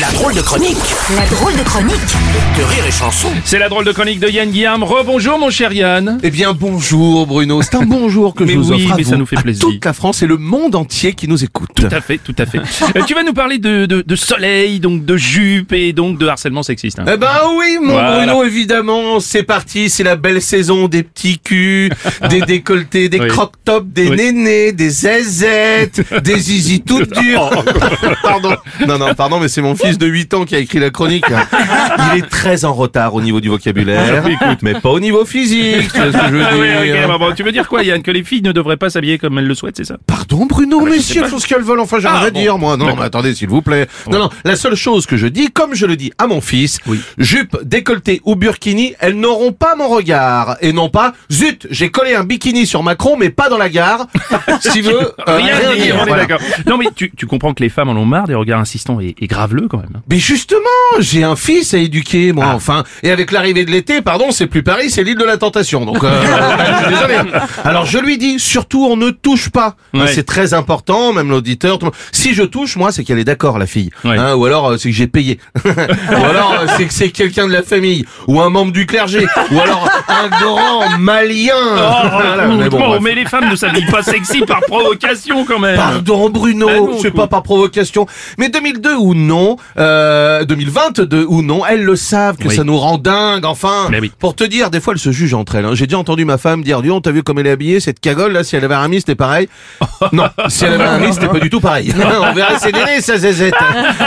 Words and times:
La 0.00 0.10
drôle 0.12 0.34
de 0.34 0.40
chronique 0.40 0.76
La 1.14 1.26
drôle 1.26 1.54
de 1.54 1.62
chronique 1.62 1.96
de 2.58 2.62
Rire 2.62 2.86
et 2.86 2.90
Chanson. 2.90 3.28
C'est 3.44 3.58
la 3.58 3.68
drôle 3.68 3.84
de 3.84 3.92
chronique 3.92 4.20
de 4.20 4.28
Yann 4.28 4.48
Guillaume. 4.50 4.82
Rebonjour 4.84 5.38
mon 5.38 5.50
cher 5.50 5.70
Yann. 5.72 6.18
Eh 6.22 6.30
bien 6.30 6.54
bonjour 6.54 7.26
Bruno, 7.26 7.60
c'est 7.60 7.74
un 7.74 7.82
bonjour 7.84 8.34
que 8.34 8.42
Mais 8.44 8.52
je 8.54 8.58
vous 8.58 8.72
oui, 8.72 8.84
offre 8.84 8.94
à 8.94 8.96
mais 8.96 9.04
ça 9.04 9.16
nous 9.16 9.26
fait 9.26 9.36
plaisir. 9.36 9.60
toute 9.60 9.84
la 9.84 9.92
France 9.92 10.22
et 10.22 10.26
le 10.26 10.38
monde 10.38 10.74
entier 10.76 11.12
qui 11.12 11.28
nous 11.28 11.44
écoute. 11.44 11.68
Tout 11.74 11.88
à 11.90 12.00
fait, 12.00 12.16
tout 12.18 12.34
à 12.38 12.46
fait. 12.46 12.58
Euh, 12.96 13.02
tu 13.06 13.12
vas 13.14 13.22
nous 13.22 13.34
parler 13.34 13.58
de, 13.58 13.84
de, 13.84 14.02
de 14.06 14.16
soleil, 14.16 14.80
donc 14.80 15.04
de 15.04 15.16
jupe 15.18 15.72
et 15.74 15.92
donc 15.92 16.16
de 16.18 16.26
harcèlement 16.26 16.62
sexiste. 16.62 16.98
hein. 17.00 17.04
Eh 17.12 17.16
ben 17.18 17.28
oui 17.58 17.76
mon 17.82 17.92
Voilà. 17.92 18.16
Bruno 18.24 18.44
évidemment, 18.44 19.20
c'est 19.20 19.42
parti, 19.42 19.90
c'est 19.90 20.04
la 20.04 20.16
belle 20.16 20.40
saison 20.40 20.88
des 20.88 21.02
petits 21.02 21.38
culs, 21.38 21.90
des 22.30 22.40
décolletés, 22.46 23.08
des 23.10 23.20
Oui. 23.20 23.28
croc-tops, 23.28 23.86
des 23.92 24.08
Oui. 24.08 24.16
nénés, 24.16 24.72
des 24.72 24.88
zézettes, 24.90 26.02
des 26.22 26.38
zizi 26.38 26.80
toutes 26.80 27.12
dures. 27.20 27.50
pardon. 28.22 28.54
Non 28.86 28.96
non, 28.98 29.14
pardon 29.14 29.38
mais 29.38 29.48
c'est 29.48 29.60
mon 29.62 29.74
fils 29.82 29.98
de 29.98 30.06
8 30.06 30.34
ans 30.34 30.44
qui 30.44 30.54
a 30.54 30.58
écrit 30.58 30.78
la 30.78 30.90
chronique. 30.90 31.24
hein. 31.30 31.46
Il 32.14 32.18
est 32.18 32.28
très 32.28 32.64
en 32.64 32.72
retard 32.72 33.14
au 33.14 33.20
niveau 33.20 33.40
du 33.40 33.48
vocabulaire, 33.48 34.24
mais 34.62 34.74
pas 34.74 34.90
au 34.90 35.00
niveau 35.00 35.24
physique, 35.24 35.92
tu 35.92 35.98
vois 36.00 36.12
ce 36.12 36.18
que 36.18 36.26
je 36.28 36.32
veux 36.34 36.44
Ah 36.44 36.50
oui, 36.58 36.86
dire. 36.92 37.02
ok, 37.04 37.18
bon, 37.18 37.26
bon, 37.28 37.34
tu 37.34 37.42
veux 37.42 37.52
dire 37.52 37.68
quoi 37.68 37.82
Yann 37.82 38.02
Que 38.02 38.10
les 38.10 38.24
filles 38.24 38.42
ne 38.42 38.52
devraient 38.52 38.76
pas 38.76 38.90
s'habiller 38.90 39.18
comme 39.18 39.38
elles 39.38 39.46
le 39.46 39.54
souhaitent, 39.54 39.76
c'est 39.76 39.84
ça? 39.84 39.96
Pardon 40.06 40.46
Bruno, 40.46 40.80
mais 40.80 40.92
Ah, 40.98 41.00
si 41.02 41.18
elles 41.18 41.26
font 41.26 41.38
ce 41.38 41.46
qu'elles 41.46 41.62
veulent, 41.62 41.80
enfin 41.80 41.98
j'ai 42.00 42.08
Ah, 42.08 42.18
rien 42.18 42.28
à 42.28 42.30
dire 42.30 42.58
moi. 42.58 42.76
Non, 42.76 42.94
mais 42.96 43.02
attendez 43.02 43.34
s'il 43.34 43.48
vous 43.48 43.62
plaît. 43.62 43.86
Non, 44.10 44.18
non, 44.18 44.30
la 44.44 44.56
seule 44.56 44.74
chose 44.74 45.06
que 45.06 45.16
je 45.16 45.26
dis, 45.26 45.50
comme 45.50 45.74
je 45.74 45.86
le 45.86 45.96
dis 45.96 46.12
à 46.18 46.26
mon 46.26 46.40
fils, 46.40 46.78
jupe, 47.18 47.56
décolleté 47.64 48.20
ou 48.24 48.36
burkini, 48.36 48.94
elles 49.00 49.18
n'auront 49.18 49.52
pas 49.52 49.74
mon 49.76 49.88
regard. 49.88 50.56
Et 50.60 50.72
non 50.72 50.88
pas, 50.88 51.12
zut, 51.30 51.66
j'ai 51.70 51.90
collé 51.90 52.14
un 52.14 52.24
bikini 52.24 52.66
sur 52.66 52.82
Macron, 52.82 53.16
mais 53.18 53.30
pas 53.30 53.48
dans 53.48 53.58
la 53.58 53.68
gare. 53.68 54.06
si 54.60 54.80
veut, 54.80 55.12
euh, 55.28 55.36
Rien, 55.36 55.58
dire, 55.58 55.72
dire. 55.84 55.96
on 56.00 56.04
est 56.04 56.08
voilà. 56.08 56.26
d'accord. 56.26 56.46
Non 56.66 56.76
mais 56.78 56.86
tu, 56.94 57.10
tu 57.16 57.26
comprends 57.26 57.54
que 57.54 57.62
les 57.62 57.68
femmes 57.68 57.88
en 57.88 57.92
ont 57.96 58.04
marre 58.06 58.26
des 58.26 58.34
regards 58.34 58.60
insistants 58.60 59.00
et, 59.00 59.14
et 59.20 59.26
graveleux 59.26 59.68
quand 59.72 59.78
même. 59.78 59.88
hein. 59.96 60.00
Mais 60.10 60.18
justement, 60.18 60.60
j'ai 61.00 61.24
un 61.24 61.34
fils 61.36 61.72
à 61.74 61.78
éduquer, 61.78 62.32
moi, 62.32 62.44
Ah. 62.50 62.54
enfin. 62.54 62.84
Et 63.02 63.10
avec 63.10 63.32
l'arrivée 63.32 63.64
de 63.64 63.70
l'été, 63.70 64.02
pardon, 64.02 64.30
c'est 64.30 64.46
plus 64.46 64.62
Paris, 64.62 64.90
c'est 64.90 65.02
l'île 65.02 65.16
de 65.16 65.24
la 65.24 65.38
tentation. 65.38 65.84
Donc, 65.86 66.04
euh, 66.04 66.10
désolé. 66.88 67.14
Alors, 67.64 67.86
je 67.86 67.98
lui 67.98 68.18
dis, 68.18 68.38
surtout, 68.38 68.86
on 68.88 68.96
ne 68.96 69.10
touche 69.10 69.48
pas. 69.48 69.76
Hein. 69.94 70.04
C'est 70.06 70.26
très 70.26 70.52
important, 70.54 71.12
même 71.14 71.30
l'auditeur. 71.30 71.78
tout. 71.78 71.90
Si 72.12 72.34
je 72.34 72.42
touche, 72.42 72.76
moi, 72.76 72.92
c'est 72.92 73.02
qu'elle 73.04 73.18
est 73.18 73.24
d'accord, 73.24 73.58
la 73.58 73.66
fille. 73.66 73.90
Ouais. 74.04 74.18
Hein, 74.18 74.34
ou 74.34 74.44
alors, 74.44 74.68
euh, 74.70 74.76
c'est 74.76 74.90
que 74.90 74.94
j'ai 74.94 75.06
payé. 75.06 75.38
ou 75.64 75.68
alors, 76.24 76.52
euh, 76.60 76.66
c'est 76.76 76.84
que 76.86 76.92
c'est 76.92 77.10
quelqu'un 77.10 77.46
de 77.48 77.52
la 77.52 77.62
famille. 77.62 78.04
Ou 78.28 78.40
un 78.40 78.50
membre 78.50 78.72
du 78.72 78.84
clergé. 78.86 79.26
ou 79.50 79.60
alors, 79.60 79.88
un 80.08 80.28
grand 80.28 80.98
malien. 80.98 81.54
Voilà, 81.74 82.46
mais 82.48 82.68
bon, 82.68 82.78
Bon, 82.78 82.88
bref. 82.88 83.00
mais 83.02 83.14
les 83.14 83.24
femmes 83.24 83.48
ne 83.50 83.56
s'habillent 83.56 83.86
pas 83.86 84.02
sexy 84.02 84.40
par 84.40 84.60
provocation 84.60 85.44
quand 85.44 85.58
même. 85.58 85.76
Pardon 85.76 86.28
Bruno, 86.30 86.68
Ah 86.70 86.76
non, 86.78 86.98
c'est 87.00 87.10
pas 87.10 87.26
par 87.26 87.42
provocation. 87.42 88.06
Mais 88.38 88.48
2002 88.48 88.94
ou 88.96 89.14
non, 89.14 89.56
euh, 89.78 90.44
2022 90.44 91.24
ou 91.28 91.42
non, 91.42 91.64
elles 91.66 91.82
le 91.84 91.96
savent 91.96 92.36
que 92.36 92.48
Oui. 92.48 92.54
ça 92.56 92.64
nous 92.64 92.76
rend 92.78 92.98
dingue. 92.98 93.44
Enfin, 93.44 93.88
Mais 93.90 94.00
oui. 94.00 94.12
pour 94.18 94.34
te 94.34 94.44
dire, 94.44 94.70
des 94.70 94.80
fois 94.80 94.94
elles 94.94 94.98
se 95.00 95.10
jugent 95.12 95.34
entre 95.34 95.54
elles. 95.56 95.64
hein. 95.64 95.74
J'ai 95.74 95.86
déjà 95.86 95.98
entendu 95.98 96.24
ma 96.24 96.38
femme 96.38 96.62
dire, 96.62 96.82
dis 96.82 96.88
donc, 96.88 97.02
t'as 97.04 97.10
vu 97.10 97.22
comme 97.22 97.38
elle 97.38 97.46
est 97.46 97.50
habillée, 97.52 97.80
cette 97.80 98.00
cagole 98.00 98.32
là, 98.32 98.44
si 98.44 98.56
elle 98.56 98.64
avait 98.64 98.74
un 98.74 98.82
ami, 98.82 98.98
c'était 99.00 99.14
pareil. 99.14 99.48
non, 100.12 100.28
si 100.48 100.64
elle 100.64 100.74
avait 100.74 100.84
un 100.84 100.94
ami, 100.94 101.12
c'était 101.12 101.28
pas 101.28 101.40
du 101.40 101.50
tout 101.50 101.60
pareil. 101.60 101.92
On 102.22 102.32
verra 102.32 102.58
c'est 102.58 102.72
l'aîné, 102.72 103.00
sa 103.00 103.16
zézette. 103.18 103.54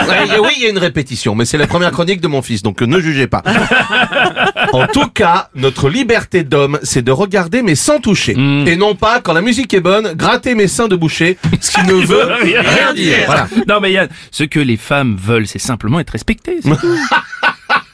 Ouais, 0.08 0.40
oui, 0.42 0.50
il 0.58 0.64
y 0.64 0.66
a 0.68 0.70
une 0.70 0.78
répétition, 0.78 1.36
mais 1.36 1.46
c'est 1.46 1.58
la 1.58 1.68
première 1.68 1.92
chronique 1.92 2.22
de 2.22 2.28
mon 2.28 2.42
fils, 2.42 2.62
donc 2.62 2.82
euh, 2.82 2.86
ne 2.86 3.00
jugez 3.00 3.28
pas. 3.28 3.42
En 4.76 4.88
tout 4.88 5.08
cas, 5.08 5.50
notre 5.56 5.90
liberté 5.90 6.44
d'homme, 6.44 6.80
c'est 6.84 7.02
de 7.02 7.12
regarder 7.12 7.62
mais 7.62 7.76
sans 7.76 8.00
toucher. 8.00 8.36
Mm. 8.36 8.68
Et 8.68 8.76
non 8.76 8.96
pas, 8.96 9.22
quand 9.22 9.34
la 9.34 9.42
musique 9.42 9.74
est 9.74 9.80
bonne, 9.80 10.14
gratter 10.14 10.56
mes 10.56 10.68
seins 10.68 10.88
de 10.88 10.96
boucher, 10.96 11.38
ce 11.62 11.72
qui 11.72 11.84
ne 11.86 11.94
veut 12.06 12.24
rien 12.24 12.94
dire. 12.94 13.18
Voilà. 13.26 13.48
Non 13.68 13.80
mais 13.80 13.92
Yann, 13.92 14.10
ce 14.32 14.44
que 14.44 14.60
les 14.60 14.78
femmes 14.78 15.16
veulent, 15.20 15.48
c'est 15.48 15.60
simplement 15.60 16.00
être 16.00 16.12
respectées. 16.12 16.60
c'est 16.64 16.78
tout. 16.78 16.98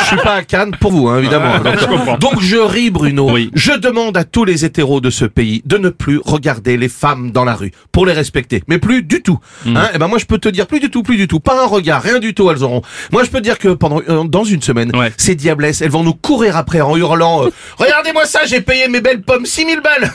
Je 0.00 0.04
suis 0.06 0.16
pas 0.16 0.34
à 0.36 0.42
Cannes 0.42 0.72
pour 0.80 0.92
vous, 0.92 1.08
hein, 1.08 1.18
évidemment. 1.18 1.58
Donc, 1.58 1.78
je 1.78 1.84
comprends. 1.86 2.18
donc 2.18 2.40
je 2.40 2.56
ris, 2.56 2.90
Bruno. 2.90 3.30
Oui. 3.30 3.50
Je 3.54 3.72
demande 3.72 4.16
à 4.16 4.24
tous 4.24 4.44
les 4.44 4.64
hétéros 4.64 5.00
de 5.00 5.10
ce 5.10 5.24
pays 5.24 5.62
de 5.66 5.76
ne 5.78 5.88
plus 5.90 6.20
regarder 6.24 6.76
les 6.76 6.88
femmes 6.88 7.30
dans 7.30 7.44
la 7.44 7.54
rue 7.54 7.72
pour 7.92 8.06
les 8.06 8.12
respecter, 8.12 8.62
mais 8.68 8.78
plus 8.78 9.02
du 9.02 9.22
tout. 9.22 9.38
Mm. 9.64 9.76
Hein, 9.76 9.88
et 9.94 9.98
ben 9.98 10.08
moi 10.08 10.18
je 10.18 10.24
peux 10.26 10.38
te 10.38 10.48
dire 10.48 10.66
plus 10.66 10.80
du 10.80 10.90
tout, 10.90 11.02
plus 11.02 11.16
du 11.16 11.28
tout, 11.28 11.40
pas 11.40 11.62
un 11.62 11.66
regard, 11.66 12.02
rien 12.02 12.18
du 12.18 12.34
tout. 12.34 12.50
Elles 12.50 12.62
auront. 12.62 12.82
Moi 13.10 13.24
je 13.24 13.30
peux 13.30 13.38
te 13.38 13.42
dire 13.44 13.58
que 13.58 13.68
pendant 13.68 14.00
euh, 14.08 14.24
dans 14.24 14.44
une 14.44 14.62
semaine, 14.62 14.94
Ouais. 14.96 15.12
ces 15.16 15.34
diablesses, 15.34 15.80
elles 15.82 15.90
vont 15.90 16.02
nous 16.04 16.14
courir 16.14 16.56
après 16.56 16.80
en 16.80 16.96
hurlant. 16.96 17.44
euh, 17.46 17.50
Regardez-moi 17.78 18.24
ça, 18.26 18.40
j'ai 18.46 18.60
payé 18.60 18.88
mes 18.88 19.00
belles 19.00 19.22
pommes 19.22 19.46
6000 19.46 19.80
balles. 19.80 20.10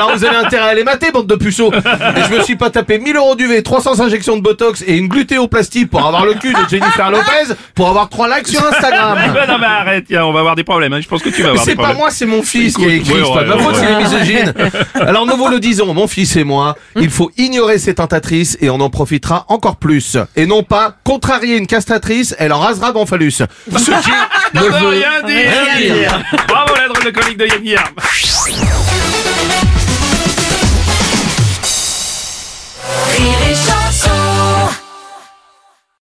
Alors 0.00 0.16
vous 0.16 0.24
avez 0.24 0.36
intérêt 0.36 0.70
à 0.70 0.74
les 0.74 0.82
mater, 0.84 1.10
bande 1.12 1.26
de 1.26 1.34
puceaux. 1.34 1.70
Et 1.72 2.22
je 2.30 2.34
me 2.34 2.42
suis 2.42 2.56
pas 2.56 2.70
tapé 2.70 2.98
1000 2.98 3.16
euros 3.16 3.34
d'UV, 3.34 3.62
300 3.62 4.00
injections 4.00 4.36
de 4.36 4.42
botox 4.42 4.82
et 4.86 4.96
une 4.96 5.08
glutéoplastie 5.08 5.84
pour 5.84 6.06
avoir 6.06 6.24
le 6.24 6.32
cul 6.34 6.52
de 6.54 6.58
Jennifer 6.70 7.10
Lopez 7.10 7.54
pour 7.74 7.88
avoir 7.88 8.08
trois 8.08 8.34
likes 8.34 8.48
sur 8.48 8.64
Instagram. 8.66 9.18
Non 9.50 9.58
mais 9.58 9.66
arrête, 9.66 10.04
on 10.12 10.32
va 10.32 10.40
avoir 10.40 10.54
des 10.54 10.64
problèmes. 10.64 10.92
hein. 10.94 11.00
Je 11.02 11.08
pense 11.08 11.22
que 11.22 11.28
tu 11.28 11.42
vas 11.42 11.50
avoir 11.50 11.64
des 11.64 11.70
c'est 11.72 11.76
pas 11.76 11.82
problèmes. 11.82 11.98
moi, 11.98 12.10
c'est 12.10 12.24
mon 12.26 12.42
fils 12.42 12.76
qui 12.76 12.84
Écoute, 12.84 13.08
écrit. 13.10 13.22
ouais, 13.22 13.34
pas 13.34 13.42
de 13.44 13.48
ma 13.48 13.58
faute, 13.58 13.74
ouais. 13.74 13.80
c'est 13.80 13.88
les 13.88 13.96
misogynes. 14.02 14.54
Alors 14.94 15.26
nous 15.26 15.36
vous 15.36 15.48
le 15.48 15.60
disons, 15.60 15.92
mon 15.92 16.06
fils 16.08 16.36
et 16.36 16.44
moi, 16.44 16.76
il 16.96 17.10
faut 17.10 17.30
ignorer 17.36 17.78
ces 17.78 17.94
tentatrices 17.94 18.56
et 18.60 18.70
on 18.70 18.80
en 18.80 18.88
profitera 18.90 19.44
encore 19.48 19.76
plus. 19.76 20.16
Et 20.36 20.46
non 20.46 20.62
pas 20.62 20.94
contrarier 21.04 21.56
une 21.56 21.66
castratrice, 21.66 22.34
elle 22.38 22.52
en 22.52 22.58
rasera 22.60 22.92
mon 22.92 23.06
phallus. 23.06 23.32
Ce 23.32 23.44
qui 23.84 23.90
ne 24.54 24.60
veut 24.60 24.88
rien 24.88 25.22
dire. 25.26 26.22
Bravo 26.48 26.74
la 26.76 26.88
drôle 26.88 27.04
de 27.04 27.10
chronique 27.10 27.38
de 27.38 27.46
Yann. 27.46 27.82